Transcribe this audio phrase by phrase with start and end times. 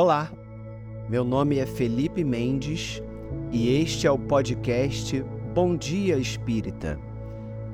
[0.00, 0.30] Olá,
[1.08, 3.02] meu nome é Felipe Mendes
[3.50, 5.20] e este é o podcast
[5.52, 6.96] Bom Dia Espírita,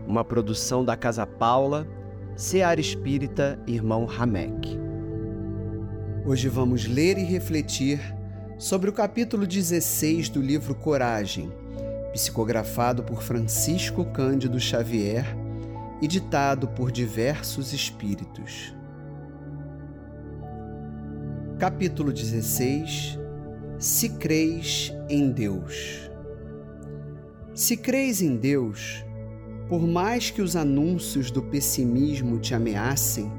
[0.07, 1.87] uma produção da Casa Paula,
[2.35, 4.71] Seara Espírita Irmão Ramek.
[6.25, 8.01] Hoje vamos ler e refletir
[8.57, 11.53] sobre o capítulo 16 do livro Coragem,
[12.15, 15.27] psicografado por Francisco Cândido Xavier
[16.01, 18.75] e ditado por diversos espíritos.
[21.59, 23.17] Capítulo 16
[23.79, 26.11] Se creis em Deus.
[27.55, 29.05] Se creis em Deus,
[29.69, 33.33] por mais que os anúncios do pessimismo te ameacem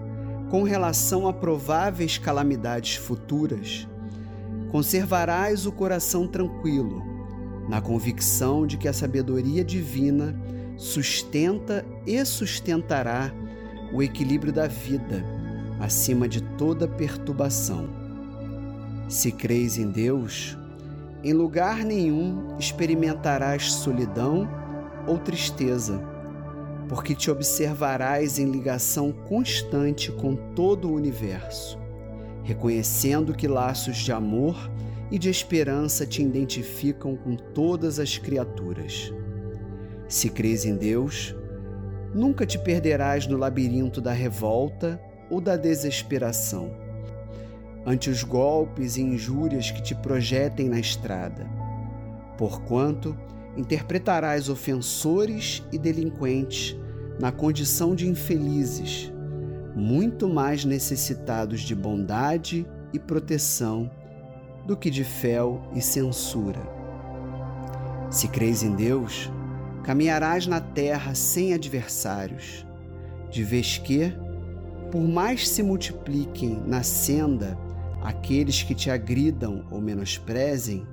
[0.49, 3.85] com relação a prováveis calamidades futuras,
[4.71, 7.03] conservarás o coração tranquilo,
[7.67, 10.33] na convicção de que a sabedoria divina
[10.77, 13.33] sustenta e sustentará
[13.93, 15.21] o equilíbrio da vida
[15.81, 18.04] acima de toda perturbação
[19.15, 20.57] se creis em Deus,
[21.23, 24.45] em lugar nenhum experimentarás solidão
[25.07, 26.03] ou tristeza,
[26.89, 31.79] porque te observarás em ligação constante com todo o universo,
[32.43, 34.69] reconhecendo que laços de amor
[35.09, 39.13] e de esperança te identificam com todas as criaturas.
[40.09, 41.33] Se crês em Deus,
[42.13, 46.84] nunca te perderás no labirinto da revolta ou da desesperação
[47.85, 51.47] ante os golpes e injúrias que te projetem na estrada.
[52.37, 53.15] Porquanto
[53.55, 56.75] interpretarás ofensores e delinquentes
[57.19, 59.11] na condição de infelizes,
[59.75, 63.89] muito mais necessitados de bondade e proteção
[64.65, 66.59] do que de fel e censura.
[68.09, 69.31] Se crês em Deus,
[69.83, 72.65] caminharás na terra sem adversários,
[73.29, 74.13] de vez que,
[74.91, 77.57] por mais se multipliquem na senda
[78.05, 80.87] aqueles que te agridam ou menosprezem,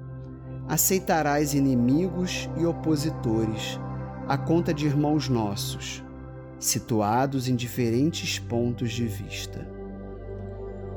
[0.66, 3.78] aceitarás inimigos e opositores
[4.26, 6.02] à conta de irmãos nossos,
[6.58, 9.68] situados em diferentes pontos de vista.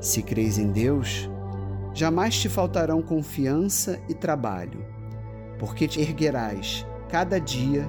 [0.00, 1.28] Se crês em Deus,
[1.92, 4.86] jamais te faltarão confiança e trabalho,
[5.58, 7.86] porque te erguerás cada dia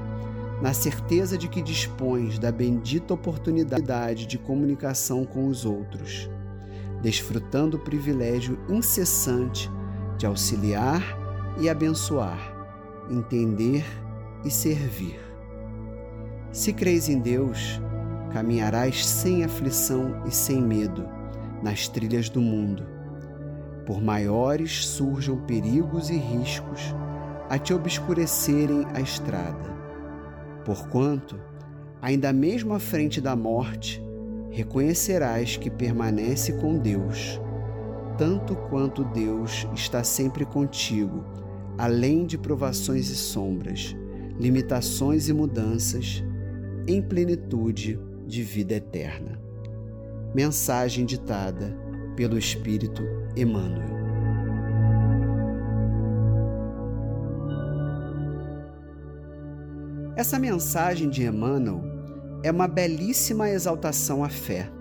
[0.62, 6.30] na certeza de que dispões da bendita oportunidade de comunicação com os outros
[7.02, 9.70] desfrutando o privilégio incessante
[10.18, 11.02] de auxiliar
[11.60, 12.56] e abençoar,
[13.10, 13.86] entender
[14.44, 15.20] e servir.
[16.52, 17.82] Se creis em Deus,
[18.32, 21.08] caminharás sem aflição e sem medo
[21.62, 22.86] nas trilhas do mundo.
[23.86, 26.94] Por maiores surjam perigos e riscos
[27.50, 29.76] a te obscurecerem a estrada.
[30.66, 31.40] Porquanto,
[32.02, 34.04] ainda mesmo à frente da morte,
[34.58, 37.40] reconhecerás que permanece com Deus,
[38.18, 41.24] tanto quanto Deus está sempre contigo,
[41.78, 43.96] além de provações e sombras,
[44.40, 46.24] limitações e mudanças,
[46.88, 49.40] em plenitude de vida eterna.
[50.34, 51.78] Mensagem ditada
[52.16, 53.04] pelo Espírito
[53.36, 53.96] Emmanuel.
[60.16, 61.97] Essa mensagem de Emmanuel
[62.48, 64.72] é uma belíssima exaltação à fé,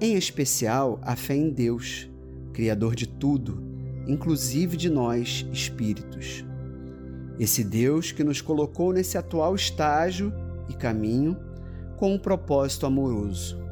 [0.00, 2.10] em especial a fé em Deus,
[2.54, 3.62] Criador de tudo,
[4.06, 6.42] inclusive de nós, espíritos.
[7.38, 10.32] Esse Deus que nos colocou nesse atual estágio
[10.66, 11.36] e caminho
[11.98, 13.62] com um propósito amoroso.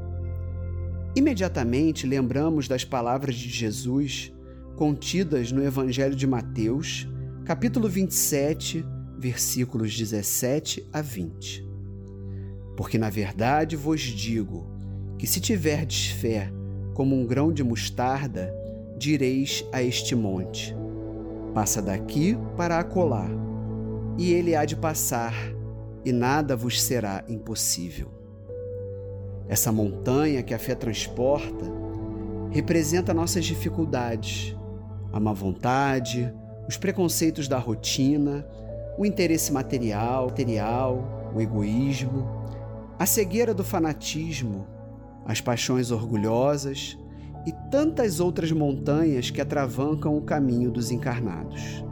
[1.17, 4.31] Imediatamente lembramos das palavras de Jesus
[4.77, 7.09] contidas no Evangelho de Mateus,
[7.47, 8.85] capítulo 27,
[9.19, 11.70] versículos 17 a 20.
[12.81, 14.67] Porque na verdade vos digo
[15.19, 16.51] que se tiverdes fé
[16.95, 18.51] como um grão de mostarda,
[18.97, 20.75] direis a este monte:
[21.53, 23.29] Passa daqui para acolá,
[24.17, 25.35] e ele há de passar,
[26.07, 28.09] e nada vos será impossível.
[29.47, 31.67] Essa montanha que a fé transporta
[32.51, 34.57] representa nossas dificuldades,
[35.13, 36.33] a má vontade,
[36.67, 38.49] os preconceitos da rotina,
[38.97, 42.41] o interesse material, material, o egoísmo,
[43.01, 44.67] a cegueira do fanatismo,
[45.25, 46.99] as paixões orgulhosas
[47.47, 51.83] e tantas outras montanhas que atravancam o caminho dos encarnados.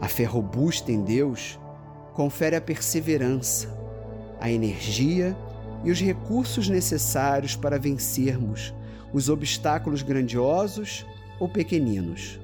[0.00, 1.60] A fé robusta em Deus
[2.12, 3.68] confere a perseverança,
[4.40, 5.36] a energia
[5.84, 8.74] e os recursos necessários para vencermos
[9.12, 11.06] os obstáculos grandiosos
[11.38, 12.40] ou pequeninos.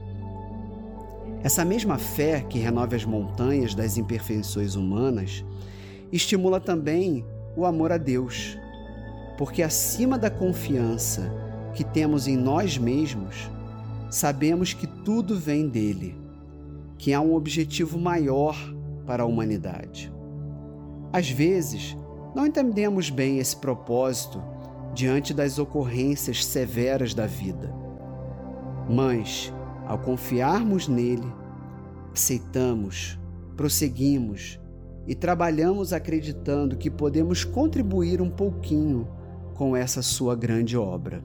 [1.42, 5.44] Essa mesma fé que renova as montanhas das imperfeições humanas
[6.12, 7.26] estimula também
[7.56, 8.58] o amor a Deus,
[9.38, 11.32] porque acima da confiança
[11.75, 13.50] que temos em nós mesmos,
[14.11, 16.14] sabemos que tudo vem dele,
[16.99, 18.56] que há um objetivo maior
[19.06, 20.12] para a humanidade.
[21.12, 21.97] Às vezes,
[22.35, 24.43] não entendemos bem esse propósito
[24.94, 27.73] diante das ocorrências severas da vida.
[28.88, 29.52] Mas,
[29.87, 31.26] ao confiarmos nele,
[32.12, 33.19] aceitamos,
[33.56, 34.59] prosseguimos
[35.06, 39.06] e trabalhamos acreditando que podemos contribuir um pouquinho
[39.55, 41.23] com essa sua grande obra.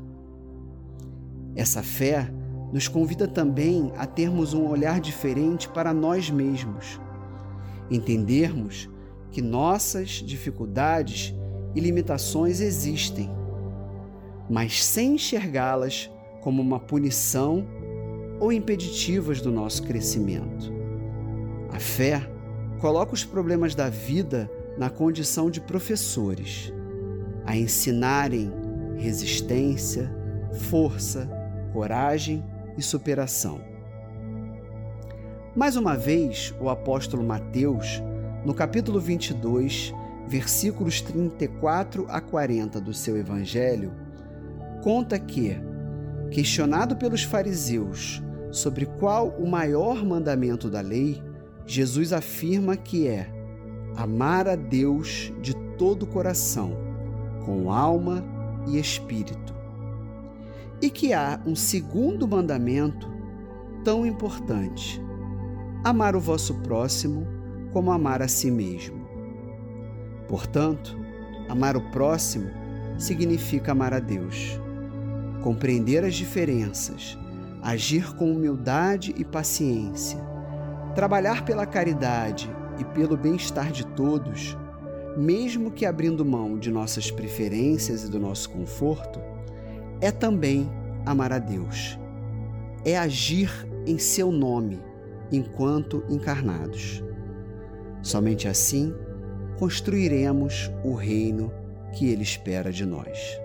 [1.55, 2.31] Essa fé
[2.71, 7.01] nos convida também a termos um olhar diferente para nós mesmos,
[7.89, 8.89] entendermos
[9.31, 11.35] que nossas dificuldades
[11.75, 13.29] e limitações existem,
[14.49, 16.09] mas sem enxergá-las
[16.41, 17.65] como uma punição
[18.39, 20.71] ou impeditivas do nosso crescimento.
[21.71, 22.30] A fé
[22.81, 26.73] coloca os problemas da vida na condição de professores,
[27.45, 28.51] a ensinarem
[28.97, 30.11] resistência,
[30.51, 31.29] força,
[31.71, 32.43] coragem
[32.75, 33.61] e superação.
[35.55, 38.01] Mais uma vez, o apóstolo Mateus,
[38.43, 39.93] no capítulo 22,
[40.27, 43.93] versículos 34 a 40 do seu evangelho,
[44.81, 45.55] conta que,
[46.31, 51.21] questionado pelos fariseus sobre qual o maior mandamento da lei,
[51.73, 53.31] Jesus afirma que é
[53.95, 56.75] amar a Deus de todo o coração,
[57.45, 58.21] com alma
[58.67, 59.55] e espírito
[60.81, 63.09] e que há um segundo mandamento
[63.85, 65.01] tão importante:
[65.81, 67.25] amar o vosso próximo
[67.71, 69.07] como amar a si mesmo.
[70.27, 70.97] Portanto,
[71.47, 72.49] amar o próximo
[72.97, 74.59] significa amar a Deus,
[75.41, 77.17] compreender as diferenças,
[77.61, 80.30] agir com humildade e paciência,
[80.93, 82.49] trabalhar pela caridade
[82.79, 84.57] e pelo bem-estar de todos,
[85.17, 89.19] mesmo que abrindo mão de nossas preferências e do nosso conforto,
[89.99, 90.69] é também
[91.05, 91.97] amar a Deus.
[92.83, 93.51] É agir
[93.85, 94.81] em seu nome
[95.31, 97.03] enquanto encarnados.
[98.01, 98.93] Somente assim
[99.57, 101.51] construiremos o reino
[101.93, 103.39] que Ele espera de nós.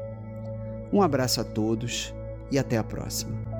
[0.92, 2.14] Um abraço a todos
[2.50, 3.55] e até a próxima.